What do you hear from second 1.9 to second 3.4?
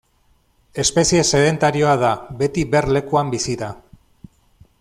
da; beti ber lekuan